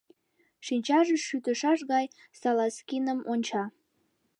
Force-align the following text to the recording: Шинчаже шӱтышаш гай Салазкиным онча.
Шинчаже 0.65 1.15
шӱтышаш 1.27 1.79
гай 1.91 2.05
Салазкиным 2.39 3.19
онча. 3.31 3.63